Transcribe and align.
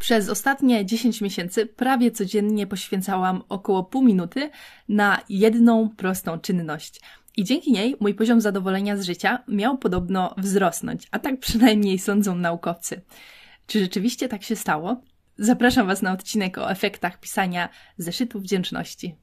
Przez 0.00 0.28
ostatnie 0.28 0.86
10 0.86 1.20
miesięcy 1.20 1.66
prawie 1.66 2.10
codziennie 2.10 2.66
poświęcałam 2.66 3.42
około 3.48 3.84
pół 3.84 4.02
minuty 4.02 4.50
na 4.88 5.20
jedną 5.28 5.88
prostą 5.88 6.38
czynność. 6.38 7.00
I 7.36 7.44
dzięki 7.44 7.72
niej 7.72 7.96
mój 8.00 8.14
poziom 8.14 8.40
zadowolenia 8.40 8.96
z 8.96 9.04
życia 9.04 9.44
miał 9.48 9.78
podobno 9.78 10.34
wzrosnąć, 10.38 11.08
a 11.10 11.18
tak 11.18 11.40
przynajmniej 11.40 11.98
sądzą 11.98 12.34
naukowcy. 12.34 13.00
Czy 13.66 13.80
rzeczywiście 13.80 14.28
tak 14.28 14.42
się 14.42 14.56
stało? 14.56 15.00
Zapraszam 15.38 15.86
Was 15.86 16.02
na 16.02 16.12
odcinek 16.12 16.58
o 16.58 16.70
efektach 16.70 17.20
pisania 17.20 17.68
zeszytu 17.98 18.40
wdzięczności. 18.40 19.16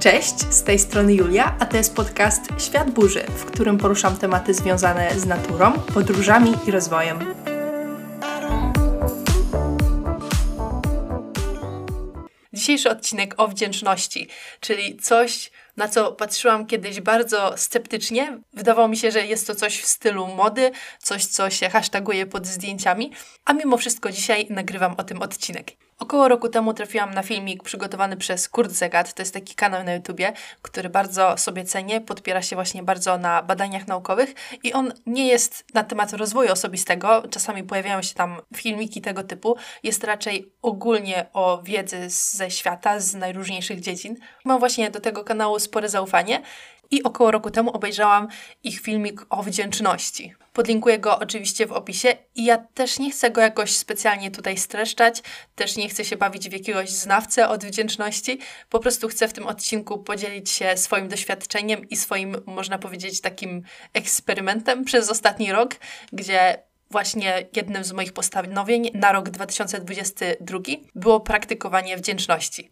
Cześć, 0.00 0.40
z 0.54 0.62
tej 0.62 0.78
strony 0.78 1.14
Julia, 1.14 1.56
a 1.58 1.66
to 1.66 1.76
jest 1.76 1.94
podcast 1.94 2.40
Świat 2.58 2.90
Burzy, 2.90 3.22
w 3.22 3.44
którym 3.44 3.78
poruszam 3.78 4.16
tematy 4.16 4.54
związane 4.54 5.20
z 5.20 5.26
naturą, 5.26 5.72
podróżami 5.72 6.54
i 6.66 6.70
rozwojem. 6.70 7.34
Dzisiejszy 12.52 12.90
odcinek 12.90 13.34
o 13.36 13.48
wdzięczności, 13.48 14.28
czyli 14.60 14.96
coś, 14.96 15.50
na 15.76 15.88
co 15.88 16.12
patrzyłam 16.12 16.66
kiedyś 16.66 17.00
bardzo 17.00 17.52
sceptycznie. 17.56 18.38
Wydawało 18.54 18.88
mi 18.88 18.96
się, 18.96 19.10
że 19.10 19.26
jest 19.26 19.46
to 19.46 19.54
coś 19.54 19.80
w 19.80 19.86
stylu 19.86 20.26
mody, 20.26 20.70
coś, 20.98 21.26
co 21.26 21.50
się 21.50 21.68
hashtaguje 21.68 22.26
pod 22.26 22.46
zdjęciami, 22.46 23.12
a 23.44 23.52
mimo 23.52 23.76
wszystko 23.76 24.12
dzisiaj 24.12 24.46
nagrywam 24.50 24.94
o 24.98 25.04
tym 25.04 25.22
odcinek. 25.22 25.89
Około 26.00 26.28
roku 26.28 26.48
temu 26.48 26.74
trafiłam 26.74 27.14
na 27.14 27.22
filmik 27.22 27.62
przygotowany 27.62 28.16
przez 28.16 28.48
Kurt 28.48 28.70
Zegat. 28.70 29.14
To 29.14 29.22
jest 29.22 29.34
taki 29.34 29.54
kanał 29.54 29.84
na 29.84 29.94
YouTubie, 29.94 30.32
który 30.62 30.88
bardzo 30.88 31.36
sobie 31.36 31.64
cenię, 31.64 32.00
podpiera 32.00 32.42
się 32.42 32.56
właśnie 32.56 32.82
bardzo 32.82 33.18
na 33.18 33.42
badaniach 33.42 33.86
naukowych 33.88 34.34
i 34.62 34.72
on 34.72 34.92
nie 35.06 35.28
jest 35.28 35.64
na 35.74 35.84
temat 35.84 36.12
rozwoju 36.12 36.52
osobistego. 36.52 37.22
Czasami 37.30 37.62
pojawiają 37.62 38.02
się 38.02 38.14
tam 38.14 38.40
filmiki 38.56 39.00
tego 39.00 39.24
typu. 39.24 39.56
Jest 39.82 40.04
raczej 40.04 40.52
ogólnie 40.62 41.26
o 41.32 41.62
wiedzy 41.62 42.10
ze 42.10 42.50
świata, 42.50 43.00
z 43.00 43.14
najróżniejszych 43.14 43.80
dziedzin. 43.80 44.16
Mam 44.44 44.58
właśnie 44.58 44.90
do 44.90 45.00
tego 45.00 45.24
kanału 45.24 45.58
spore 45.58 45.88
zaufanie 45.88 46.42
i 46.90 47.02
około 47.02 47.30
roku 47.30 47.50
temu 47.50 47.70
obejrzałam 47.70 48.28
ich 48.62 48.80
filmik 48.80 49.26
o 49.30 49.42
wdzięczności. 49.42 50.34
Podlinkuję 50.52 50.98
go 50.98 51.18
oczywiście 51.18 51.66
w 51.66 51.72
opisie 51.72 52.08
i 52.34 52.44
ja 52.44 52.58
też 52.58 52.98
nie 52.98 53.10
chcę 53.10 53.30
go 53.30 53.40
jakoś 53.40 53.76
specjalnie 53.76 54.30
tutaj 54.30 54.56
streszczać, 54.56 55.22
też 55.54 55.76
nie 55.76 55.88
chcę 55.88 56.04
się 56.04 56.16
bawić 56.16 56.48
w 56.48 56.52
jakiegoś 56.52 56.90
znawcę 56.90 57.48
od 57.48 57.64
wdzięczności, 57.64 58.38
po 58.70 58.78
prostu 58.78 59.08
chcę 59.08 59.28
w 59.28 59.32
tym 59.32 59.46
odcinku 59.46 59.98
podzielić 59.98 60.50
się 60.50 60.76
swoim 60.76 61.08
doświadczeniem 61.08 61.88
i 61.88 61.96
swoim, 61.96 62.36
można 62.46 62.78
powiedzieć, 62.78 63.20
takim 63.20 63.62
eksperymentem 63.94 64.84
przez 64.84 65.10
ostatni 65.10 65.52
rok, 65.52 65.74
gdzie 66.12 66.62
właśnie 66.90 67.48
jednym 67.56 67.84
z 67.84 67.92
moich 67.92 68.12
postanowień 68.12 68.90
na 68.94 69.12
rok 69.12 69.30
2022 69.30 70.58
było 70.94 71.20
praktykowanie 71.20 71.96
wdzięczności. 71.96 72.70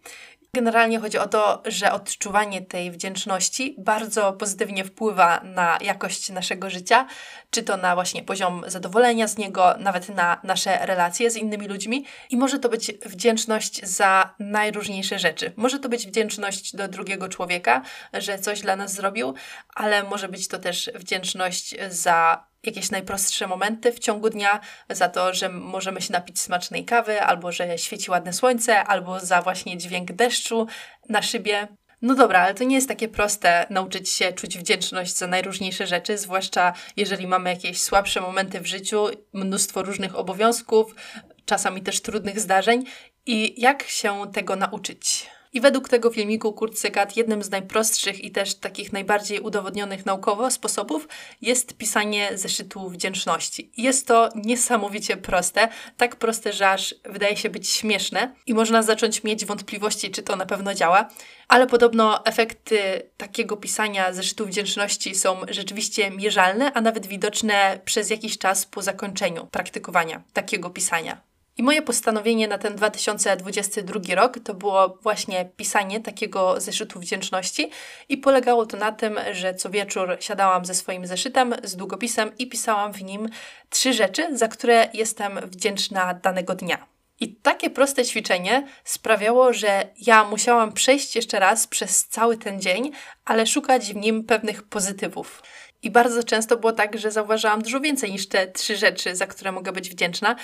Generalnie 0.54 0.98
chodzi 0.98 1.18
o 1.18 1.28
to, 1.28 1.62
że 1.66 1.92
odczuwanie 1.92 2.62
tej 2.62 2.90
wdzięczności 2.90 3.74
bardzo 3.78 4.32
pozytywnie 4.32 4.84
wpływa 4.84 5.40
na 5.44 5.78
jakość 5.80 6.30
naszego 6.30 6.70
życia, 6.70 7.06
czy 7.50 7.62
to 7.62 7.76
na 7.76 7.94
właśnie 7.94 8.22
poziom 8.22 8.64
zadowolenia 8.66 9.28
z 9.28 9.38
niego, 9.38 9.74
nawet 9.78 10.08
na 10.08 10.40
nasze 10.44 10.86
relacje 10.86 11.30
z 11.30 11.36
innymi 11.36 11.68
ludźmi. 11.68 12.04
I 12.30 12.36
może 12.36 12.58
to 12.58 12.68
być 12.68 12.92
wdzięczność 13.06 13.86
za 13.86 14.34
najróżniejsze 14.38 15.18
rzeczy. 15.18 15.52
Może 15.56 15.78
to 15.78 15.88
być 15.88 16.06
wdzięczność 16.06 16.76
do 16.76 16.88
drugiego 16.88 17.28
człowieka, 17.28 17.82
że 18.12 18.38
coś 18.38 18.60
dla 18.60 18.76
nas 18.76 18.92
zrobił, 18.92 19.34
ale 19.74 20.02
może 20.02 20.28
być 20.28 20.48
to 20.48 20.58
też 20.58 20.90
wdzięczność 20.94 21.74
za 21.90 22.47
jakieś 22.62 22.90
najprostsze 22.90 23.46
momenty 23.46 23.92
w 23.92 23.98
ciągu 23.98 24.30
dnia, 24.30 24.60
za 24.90 25.08
to, 25.08 25.34
że 25.34 25.48
możemy 25.48 26.00
się 26.00 26.12
napić 26.12 26.40
smacznej 26.40 26.84
kawy, 26.84 27.22
albo 27.22 27.52
że 27.52 27.78
świeci 27.78 28.10
ładne 28.10 28.32
słońce, 28.32 28.84
albo 28.84 29.20
za 29.20 29.42
właśnie 29.42 29.78
dźwięk 29.78 30.12
deszczu 30.12 30.66
na 31.08 31.22
szybie. 31.22 31.68
No 32.02 32.14
dobra, 32.14 32.40
ale 32.40 32.54
to 32.54 32.64
nie 32.64 32.76
jest 32.76 32.88
takie 32.88 33.08
proste 33.08 33.66
nauczyć 33.70 34.10
się 34.10 34.32
czuć 34.32 34.58
wdzięczność 34.58 35.16
za 35.16 35.26
najróżniejsze 35.26 35.86
rzeczy, 35.86 36.18
zwłaszcza 36.18 36.72
jeżeli 36.96 37.26
mamy 37.26 37.50
jakieś 37.50 37.82
słabsze 37.82 38.20
momenty 38.20 38.60
w 38.60 38.66
życiu, 38.66 39.06
mnóstwo 39.32 39.82
różnych 39.82 40.16
obowiązków, 40.16 40.94
czasami 41.44 41.82
też 41.82 42.00
trudnych 42.00 42.40
zdarzeń. 42.40 42.84
I 43.26 43.60
jak 43.60 43.82
się 43.82 44.32
tego 44.32 44.56
nauczyć? 44.56 45.26
I 45.52 45.60
według 45.60 45.88
tego 45.88 46.10
filmiku 46.10 46.52
Kurt 46.52 46.78
Segat 46.78 47.16
jednym 47.16 47.42
z 47.42 47.50
najprostszych 47.50 48.24
i 48.24 48.30
też 48.30 48.54
takich 48.54 48.92
najbardziej 48.92 49.40
udowodnionych 49.40 50.06
naukowo 50.06 50.50
sposobów 50.50 51.08
jest 51.42 51.76
pisanie 51.76 52.30
zeszytu 52.34 52.90
wdzięczności. 52.90 53.70
Jest 53.76 54.06
to 54.06 54.28
niesamowicie 54.34 55.16
proste, 55.16 55.68
tak 55.96 56.16
proste, 56.16 56.52
że 56.52 56.70
aż 56.70 56.94
wydaje 57.04 57.36
się 57.36 57.50
być 57.50 57.68
śmieszne 57.68 58.34
i 58.46 58.54
można 58.54 58.82
zacząć 58.82 59.24
mieć 59.24 59.44
wątpliwości, 59.44 60.10
czy 60.10 60.22
to 60.22 60.36
na 60.36 60.46
pewno 60.46 60.74
działa, 60.74 61.08
ale 61.48 61.66
podobno 61.66 62.24
efekty 62.24 63.02
takiego 63.16 63.56
pisania 63.56 64.12
zeszytu 64.12 64.46
wdzięczności 64.46 65.14
są 65.14 65.40
rzeczywiście 65.48 66.10
mierzalne, 66.10 66.72
a 66.72 66.80
nawet 66.80 67.06
widoczne 67.06 67.80
przez 67.84 68.10
jakiś 68.10 68.38
czas 68.38 68.66
po 68.66 68.82
zakończeniu 68.82 69.46
praktykowania 69.46 70.22
takiego 70.32 70.70
pisania. 70.70 71.27
I 71.58 71.62
moje 71.62 71.82
postanowienie 71.82 72.48
na 72.48 72.58
ten 72.58 72.76
2022 72.76 74.14
rok 74.14 74.38
to 74.44 74.54
było 74.54 74.98
właśnie 75.02 75.50
pisanie 75.56 76.00
takiego 76.00 76.60
zeszytu 76.60 77.00
wdzięczności 77.00 77.70
i 78.08 78.16
polegało 78.16 78.66
to 78.66 78.76
na 78.76 78.92
tym, 78.92 79.20
że 79.32 79.54
co 79.54 79.70
wieczór 79.70 80.16
siadałam 80.20 80.64
ze 80.64 80.74
swoim 80.74 81.06
zeszytem, 81.06 81.54
z 81.62 81.76
długopisem 81.76 82.30
i 82.38 82.48
pisałam 82.48 82.92
w 82.92 83.02
nim 83.02 83.28
trzy 83.70 83.92
rzeczy, 83.92 84.36
za 84.36 84.48
które 84.48 84.88
jestem 84.92 85.40
wdzięczna 85.44 86.14
danego 86.14 86.54
dnia. 86.54 86.86
I 87.20 87.34
takie 87.34 87.70
proste 87.70 88.04
ćwiczenie 88.04 88.66
sprawiało, 88.84 89.52
że 89.52 89.88
ja 90.00 90.24
musiałam 90.24 90.72
przejść 90.72 91.16
jeszcze 91.16 91.38
raz 91.38 91.66
przez 91.66 92.04
cały 92.04 92.36
ten 92.36 92.60
dzień, 92.60 92.90
ale 93.24 93.46
szukać 93.46 93.92
w 93.92 93.96
nim 93.96 94.24
pewnych 94.24 94.62
pozytywów. 94.62 95.42
I 95.82 95.90
bardzo 95.90 96.22
często 96.22 96.56
było 96.56 96.72
tak, 96.72 96.98
że 96.98 97.10
zauważałam 97.10 97.62
dużo 97.62 97.80
więcej 97.80 98.12
niż 98.12 98.28
te 98.28 98.46
trzy 98.46 98.76
rzeczy, 98.76 99.16
za 99.16 99.26
które 99.26 99.52
mogę 99.52 99.72
być 99.72 99.90
wdzięczna, 99.90 100.36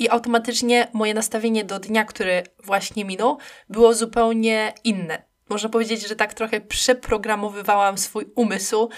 i 0.00 0.08
automatycznie 0.08 0.88
moje 0.92 1.14
nastawienie 1.14 1.64
do 1.64 1.78
dnia, 1.78 2.04
który 2.04 2.42
właśnie 2.64 3.04
minął, 3.04 3.38
było 3.68 3.94
zupełnie 3.94 4.74
inne. 4.84 5.22
Można 5.48 5.68
powiedzieć, 5.68 6.08
że 6.08 6.16
tak 6.16 6.34
trochę 6.34 6.60
przeprogramowywałam 6.60 7.98
swój 7.98 8.24
umysł 8.34 8.88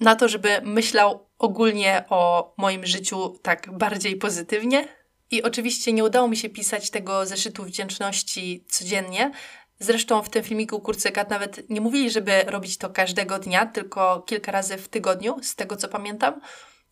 na 0.00 0.16
to, 0.16 0.28
żeby 0.28 0.60
myślał 0.62 1.28
ogólnie 1.38 2.04
o 2.08 2.52
moim 2.56 2.86
życiu 2.86 3.38
tak 3.42 3.78
bardziej 3.78 4.16
pozytywnie. 4.16 4.88
I 5.30 5.42
oczywiście 5.42 5.92
nie 5.92 6.04
udało 6.04 6.28
mi 6.28 6.36
się 6.36 6.48
pisać 6.48 6.90
tego 6.90 7.26
zeszytu 7.26 7.64
wdzięczności 7.64 8.64
codziennie. 8.68 9.30
Zresztą 9.78 10.22
w 10.22 10.28
tym 10.28 10.44
filmiku 10.44 10.80
Kurcekat 10.80 11.30
nawet 11.30 11.70
nie 11.70 11.80
mówili, 11.80 12.10
żeby 12.10 12.42
robić 12.46 12.78
to 12.78 12.90
każdego 12.90 13.38
dnia, 13.38 13.66
tylko 13.66 14.20
kilka 14.26 14.52
razy 14.52 14.76
w 14.76 14.88
tygodniu, 14.88 15.36
z 15.42 15.54
tego 15.54 15.76
co 15.76 15.88
pamiętam 15.88 16.40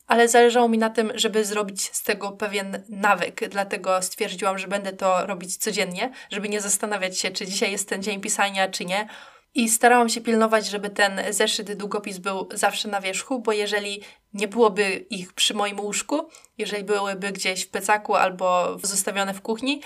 ale 0.07 0.29
zależało 0.29 0.69
mi 0.69 0.79
na 0.79 0.91
tym, 0.91 1.13
żeby 1.15 1.45
zrobić 1.45 1.83
z 1.83 2.03
tego 2.03 2.33
pewien 2.33 2.83
nawyk, 2.89 3.49
dlatego 3.49 4.03
stwierdziłam, 4.03 4.59
że 4.59 4.69
będę 4.69 4.93
to 4.93 5.27
robić 5.27 5.57
codziennie, 5.57 6.11
żeby 6.31 6.49
nie 6.49 6.61
zastanawiać 6.61 7.19
się, 7.19 7.31
czy 7.31 7.47
dzisiaj 7.47 7.73
jest 7.73 7.89
ten 7.89 8.03
dzień 8.03 8.21
pisania, 8.21 8.69
czy 8.69 8.85
nie. 8.85 9.09
I 9.55 9.69
starałam 9.69 10.09
się 10.09 10.21
pilnować, 10.21 10.67
żeby 10.67 10.91
ten 10.91 11.21
zeszyt, 11.31 11.73
długopis 11.73 12.19
był 12.19 12.49
zawsze 12.55 12.89
na 12.89 13.01
wierzchu, 13.01 13.41
bo 13.41 13.53
jeżeli 13.53 14.03
nie 14.35 14.49
byłoby 14.49 15.07
ich 15.11 15.33
przy 15.33 15.55
moim 15.55 15.81
łóżku, 15.81 16.29
jeżeli 16.59 16.85
byłyby 16.85 17.33
gdzieś 17.33 17.65
w 17.65 17.69
plecaku 17.69 18.15
albo 18.15 18.79
zostawione 18.83 19.35
w 19.35 19.41
kuchni, 19.41 19.83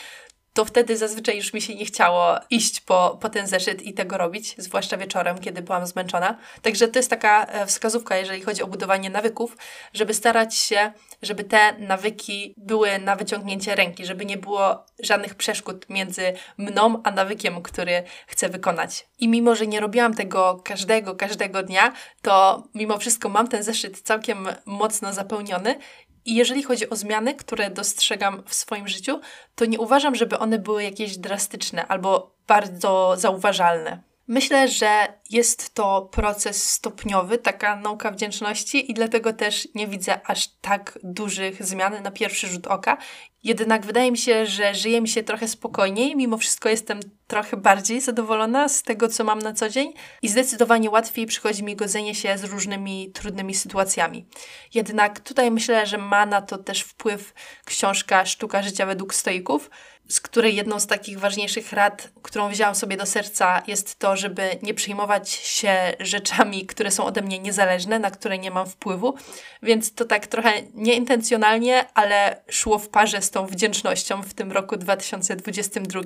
to 0.52 0.64
wtedy 0.64 0.96
zazwyczaj 0.96 1.36
już 1.36 1.52
mi 1.52 1.62
się 1.62 1.74
nie 1.74 1.84
chciało 1.84 2.36
iść 2.50 2.80
po, 2.80 3.18
po 3.20 3.28
ten 3.28 3.46
zeszyt 3.46 3.82
i 3.82 3.94
tego 3.94 4.18
robić, 4.18 4.54
zwłaszcza 4.58 4.96
wieczorem, 4.96 5.38
kiedy 5.38 5.62
byłam 5.62 5.86
zmęczona. 5.86 6.38
Także 6.62 6.88
to 6.88 6.98
jest 6.98 7.10
taka 7.10 7.46
e, 7.46 7.66
wskazówka, 7.66 8.16
jeżeli 8.16 8.42
chodzi 8.42 8.62
o 8.62 8.66
budowanie 8.66 9.10
nawyków, 9.10 9.56
żeby 9.92 10.14
starać 10.14 10.54
się, 10.54 10.92
żeby 11.22 11.44
te 11.44 11.78
nawyki 11.78 12.54
były 12.56 12.98
na 12.98 13.16
wyciągnięcie 13.16 13.74
ręki, 13.74 14.06
żeby 14.06 14.26
nie 14.26 14.36
było 14.36 14.86
żadnych 15.02 15.34
przeszkód 15.34 15.86
między 15.88 16.32
mną 16.58 17.00
a 17.04 17.10
nawykiem, 17.10 17.62
który 17.62 18.02
chcę 18.26 18.48
wykonać. 18.48 19.06
I 19.18 19.28
mimo, 19.28 19.54
że 19.54 19.66
nie 19.66 19.80
robiłam 19.80 20.14
tego 20.14 20.62
każdego, 20.64 21.14
każdego 21.14 21.62
dnia, 21.62 21.92
to 22.22 22.64
mimo 22.74 22.98
wszystko 22.98 23.28
mam 23.28 23.48
ten 23.48 23.62
zeszyt 23.62 24.00
całkiem 24.00 24.48
mocno 24.66 25.12
zapełniony 25.12 25.78
i 26.24 26.34
jeżeli 26.34 26.62
chodzi 26.62 26.90
o 26.90 26.96
zmiany, 26.96 27.34
które 27.34 27.70
dostrzegam 27.70 28.42
w 28.46 28.54
swoim 28.54 28.88
życiu, 28.88 29.20
to 29.54 29.64
nie 29.64 29.78
uważam, 29.80 30.14
żeby 30.14 30.38
one 30.38 30.58
były 30.58 30.82
jakieś 30.82 31.18
drastyczne 31.18 31.86
albo 31.86 32.34
bardzo 32.46 33.14
zauważalne. 33.16 34.02
Myślę, 34.30 34.68
że 34.68 35.06
jest 35.30 35.74
to 35.74 36.08
proces 36.12 36.70
stopniowy, 36.70 37.38
taka 37.38 37.76
nauka 37.76 38.10
wdzięczności, 38.10 38.90
i 38.90 38.94
dlatego 38.94 39.32
też 39.32 39.68
nie 39.74 39.86
widzę 39.86 40.20
aż 40.26 40.48
tak 40.48 40.98
dużych 41.02 41.64
zmian 41.64 42.02
na 42.02 42.10
pierwszy 42.10 42.46
rzut 42.46 42.66
oka. 42.66 42.98
Jednak 43.44 43.86
wydaje 43.86 44.10
mi 44.10 44.18
się, 44.18 44.46
że 44.46 44.74
żyje 44.74 45.00
mi 45.00 45.08
się 45.08 45.22
trochę 45.22 45.48
spokojniej, 45.48 46.16
mimo 46.16 46.38
wszystko 46.38 46.68
jestem 46.68 47.00
trochę 47.26 47.56
bardziej 47.56 48.00
zadowolona 48.00 48.68
z 48.68 48.82
tego, 48.82 49.08
co 49.08 49.24
mam 49.24 49.38
na 49.38 49.52
co 49.52 49.68
dzień 49.68 49.92
i 50.22 50.28
zdecydowanie 50.28 50.90
łatwiej 50.90 51.26
przychodzi 51.26 51.64
mi 51.64 51.76
godzenie 51.76 52.14
się 52.14 52.38
z 52.38 52.44
różnymi 52.44 53.10
trudnymi 53.12 53.54
sytuacjami. 53.54 54.26
Jednak 54.74 55.20
tutaj 55.20 55.50
myślę, 55.50 55.86
że 55.86 55.98
ma 55.98 56.26
na 56.26 56.42
to 56.42 56.58
też 56.58 56.80
wpływ 56.80 57.34
książka 57.64 58.26
Sztuka 58.26 58.62
życia 58.62 58.86
według 58.86 59.14
stoików, 59.14 59.70
z 60.10 60.20
której 60.20 60.56
jedną 60.56 60.80
z 60.80 60.86
takich 60.86 61.18
ważniejszych 61.18 61.72
rad, 61.72 62.10
którą 62.22 62.48
wzięłam 62.48 62.74
sobie 62.74 62.96
do 62.96 63.06
serca, 63.06 63.62
jest 63.66 63.98
to, 63.98 64.16
żeby 64.16 64.58
nie 64.62 64.74
przejmować 64.74 65.30
się 65.30 65.94
rzeczami, 66.00 66.66
które 66.66 66.90
są 66.90 67.04
ode 67.04 67.22
mnie 67.22 67.38
niezależne, 67.38 67.98
na 67.98 68.10
które 68.10 68.38
nie 68.38 68.50
mam 68.50 68.66
wpływu. 68.66 69.14
Więc 69.62 69.94
to 69.94 70.04
tak 70.04 70.26
trochę 70.26 70.52
nieintencjonalnie, 70.74 71.86
ale 71.94 72.42
szło 72.48 72.78
w 72.78 72.88
parze 72.88 73.22
z 73.22 73.30
tą 73.30 73.46
wdzięcznością 73.46 74.22
w 74.22 74.34
tym 74.34 74.52
roku 74.52 74.76
2022. 74.76 76.00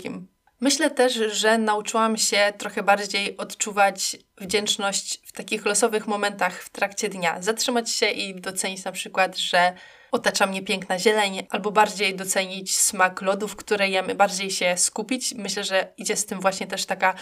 Myślę 0.61 0.91
też, 0.91 1.15
że 1.15 1.59
nauczyłam 1.59 2.17
się 2.17 2.53
trochę 2.59 2.83
bardziej 2.83 3.37
odczuwać 3.37 4.17
wdzięczność 4.41 5.21
w 5.27 5.33
takich 5.33 5.65
losowych 5.65 6.07
momentach 6.07 6.63
w 6.63 6.71
trakcie 6.71 7.09
dnia. 7.09 7.43
Zatrzymać 7.43 7.91
się 7.91 8.07
i 8.07 8.41
docenić 8.41 8.85
na 8.85 8.93
przykład, 8.93 9.37
że 9.37 9.75
otacza 10.15 10.47
mnie 10.47 10.63
piękna 10.63 10.99
zieleń, 10.99 11.47
albo 11.51 11.71
bardziej 11.71 12.17
docenić 12.17 12.77
smak 12.77 13.23
lodów, 13.23 13.57
które 13.57 13.89
jemy, 13.89 14.15
bardziej 14.15 14.51
się 14.51 14.77
skupić. 14.77 15.35
Myślę, 15.35 15.65
że 15.65 15.93
idzie 15.97 16.17
z 16.17 16.27
tym 16.27 16.41
właśnie 16.41 16.67
też 16.67 16.87
taka 16.87 17.15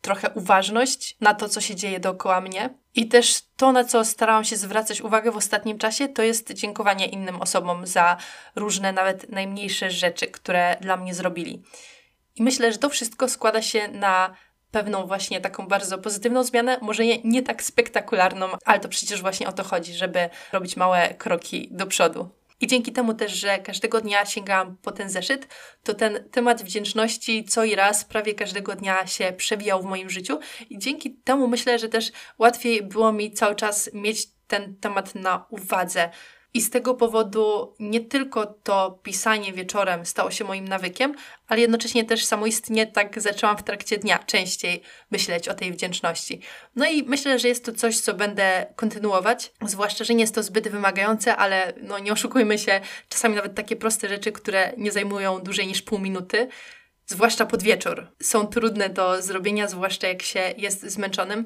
trochę 0.00 0.30
uważność 0.30 1.16
na 1.20 1.34
to, 1.34 1.48
co 1.48 1.60
się 1.60 1.76
dzieje 1.76 2.00
dookoła 2.00 2.40
mnie. 2.40 2.74
I 2.94 3.08
też 3.08 3.42
to, 3.56 3.72
na 3.72 3.84
co 3.84 4.04
starałam 4.04 4.44
się 4.44 4.56
zwracać 4.56 5.00
uwagę 5.00 5.30
w 5.30 5.36
ostatnim 5.36 5.78
czasie, 5.78 6.08
to 6.08 6.22
jest 6.22 6.52
dziękowanie 6.52 7.06
innym 7.06 7.40
osobom 7.40 7.86
za 7.86 8.16
różne, 8.56 8.92
nawet 8.92 9.28
najmniejsze 9.28 9.90
rzeczy, 9.90 10.26
które 10.26 10.76
dla 10.80 10.96
mnie 10.96 11.14
zrobili. 11.14 11.62
I 12.36 12.42
myślę, 12.42 12.72
że 12.72 12.78
to 12.78 12.88
wszystko 12.88 13.28
składa 13.28 13.62
się 13.62 13.88
na 13.88 14.34
pewną 14.70 15.06
właśnie 15.06 15.40
taką 15.40 15.66
bardzo 15.66 15.98
pozytywną 15.98 16.44
zmianę, 16.44 16.78
może 16.82 17.04
nie, 17.04 17.18
nie 17.24 17.42
tak 17.42 17.62
spektakularną, 17.62 18.48
ale 18.64 18.80
to 18.80 18.88
przecież 18.88 19.22
właśnie 19.22 19.48
o 19.48 19.52
to 19.52 19.64
chodzi, 19.64 19.94
żeby 19.94 20.30
robić 20.52 20.76
małe 20.76 21.14
kroki 21.14 21.68
do 21.70 21.86
przodu. 21.86 22.39
I 22.60 22.66
dzięki 22.66 22.92
temu 22.92 23.14
też, 23.14 23.32
że 23.32 23.58
każdego 23.58 24.00
dnia 24.00 24.26
sięgałam 24.26 24.76
po 24.76 24.92
ten 24.92 25.10
zeszyt, 25.10 25.48
to 25.82 25.94
ten 25.94 26.28
temat 26.30 26.62
wdzięczności 26.62 27.44
co 27.44 27.64
i 27.64 27.74
raz 27.74 28.04
prawie 28.04 28.34
każdego 28.34 28.76
dnia 28.76 29.06
się 29.06 29.32
przewijał 29.36 29.82
w 29.82 29.84
moim 29.84 30.10
życiu. 30.10 30.38
I 30.70 30.78
dzięki 30.78 31.14
temu 31.14 31.48
myślę, 31.48 31.78
że 31.78 31.88
też 31.88 32.12
łatwiej 32.38 32.82
było 32.82 33.12
mi 33.12 33.32
cały 33.32 33.54
czas 33.54 33.90
mieć 33.94 34.26
ten 34.46 34.76
temat 34.76 35.14
na 35.14 35.46
uwadze. 35.50 36.10
I 36.54 36.60
z 36.60 36.70
tego 36.70 36.94
powodu 36.94 37.74
nie 37.78 38.00
tylko 38.00 38.46
to 38.46 38.98
pisanie 39.02 39.52
wieczorem 39.52 40.06
stało 40.06 40.30
się 40.30 40.44
moim 40.44 40.68
nawykiem, 40.68 41.14
ale 41.48 41.60
jednocześnie 41.60 42.04
też 42.04 42.24
samoistnie 42.24 42.86
tak 42.86 43.20
zaczęłam 43.20 43.56
w 43.58 43.62
trakcie 43.62 43.98
dnia 43.98 44.18
częściej 44.18 44.82
myśleć 45.10 45.48
o 45.48 45.54
tej 45.54 45.72
wdzięczności. 45.72 46.40
No 46.76 46.90
i 46.90 47.02
myślę, 47.02 47.38
że 47.38 47.48
jest 47.48 47.64
to 47.64 47.72
coś, 47.72 48.00
co 48.00 48.14
będę 48.14 48.66
kontynuować, 48.76 49.52
zwłaszcza, 49.62 50.04
że 50.04 50.14
nie 50.14 50.20
jest 50.20 50.34
to 50.34 50.42
zbyt 50.42 50.68
wymagające, 50.68 51.36
ale 51.36 51.72
no 51.82 51.98
nie 51.98 52.12
oszukujmy 52.12 52.58
się, 52.58 52.80
czasami 53.08 53.34
nawet 53.36 53.54
takie 53.54 53.76
proste 53.76 54.08
rzeczy, 54.08 54.32
które 54.32 54.72
nie 54.76 54.92
zajmują 54.92 55.38
dłużej 55.38 55.66
niż 55.66 55.82
pół 55.82 55.98
minuty, 55.98 56.48
zwłaszcza 57.06 57.46
pod 57.46 57.62
wieczór, 57.62 58.06
są 58.22 58.46
trudne 58.46 58.88
do 58.88 59.22
zrobienia, 59.22 59.68
zwłaszcza 59.68 60.08
jak 60.08 60.22
się 60.22 60.54
jest 60.56 60.82
zmęczonym. 60.82 61.44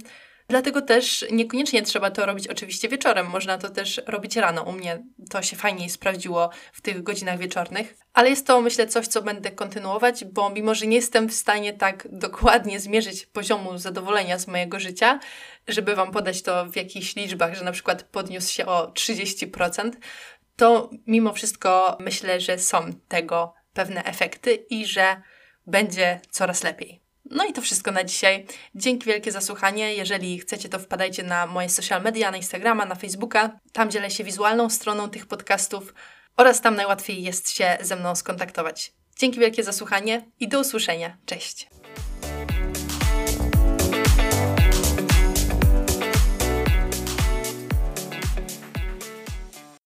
Dlatego 0.49 0.83
też 0.83 1.25
niekoniecznie 1.31 1.83
trzeba 1.83 2.11
to 2.11 2.27
robić 2.27 2.49
oczywiście 2.49 2.89
wieczorem, 2.89 3.27
można 3.27 3.59
to 3.59 3.71
też 3.71 4.01
robić 4.07 4.37
rano. 4.37 4.63
U 4.63 4.73
mnie 4.73 5.03
to 5.31 5.43
się 5.43 5.57
fajniej 5.57 5.91
sprawdziło 5.91 6.51
w 6.73 6.81
tych 6.81 7.03
godzinach 7.03 7.39
wieczornych, 7.39 7.95
ale 8.13 8.31
jest 8.31 8.47
to 8.47 8.61
myślę 8.61 8.87
coś, 8.87 9.07
co 9.07 9.23
będę 9.23 9.51
kontynuować, 9.51 10.25
bo 10.25 10.51
mimo, 10.51 10.75
że 10.75 10.87
nie 10.87 10.97
jestem 10.97 11.29
w 11.29 11.35
stanie 11.35 11.73
tak 11.73 12.09
dokładnie 12.13 12.81
zmierzyć 12.81 13.27
poziomu 13.27 13.79
zadowolenia 13.79 14.39
z 14.39 14.47
mojego 14.47 14.81
życia, 14.81 15.21
żeby 15.69 15.95
Wam 15.95 16.13
podać 16.13 16.43
to 16.43 16.67
w 16.67 16.77
jakichś 16.77 17.17
liczbach, 17.17 17.55
że 17.55 17.65
na 17.65 17.73
przykład 17.73 18.03
podniósł 18.03 18.53
się 18.53 18.67
o 18.67 18.87
30%, 18.87 19.91
to 20.57 20.91
mimo 21.07 21.33
wszystko 21.33 21.97
myślę, 22.01 22.41
że 22.41 22.59
są 22.59 22.93
tego 23.09 23.55
pewne 23.73 24.05
efekty 24.05 24.55
i 24.55 24.87
że 24.87 25.23
będzie 25.67 26.21
coraz 26.31 26.63
lepiej. 26.63 27.04
No 27.31 27.45
i 27.45 27.53
to 27.53 27.63
wszystko 27.63 27.91
na 27.91 28.05
dzisiaj. 28.05 28.47
Dzięki 28.75 29.07
wielkie 29.07 29.33
za 29.33 29.41
słuchanie. 29.41 29.95
Jeżeli 29.95 30.39
chcecie, 30.39 30.69
to 30.69 30.79
wpadajcie 30.79 31.23
na 31.23 31.47
moje 31.47 31.69
social 31.69 32.03
media, 32.03 32.31
na 32.31 32.37
Instagrama, 32.37 32.85
na 32.85 32.95
Facebooka. 32.95 33.61
Tam 33.73 33.91
dzielę 33.91 34.11
się 34.11 34.25
wizualną 34.25 34.71
stroną 34.71 35.11
tych 35.11 35.27
podcastów 35.27 35.95
oraz 36.37 36.61
tam 36.61 36.77
najłatwiej 36.77 37.23
jest 37.23 37.51
się 37.51 37.79
ze 37.81 37.97
mną 37.97 38.17
skontaktować. 38.17 38.93
Dzięki 39.19 39.41
wielkie 39.41 39.65
za 39.65 39.73
słuchanie 39.73 40.31
i 40.41 40.49
do 40.49 40.61
usłyszenia. 40.61 41.17
Cześć! 41.27 41.69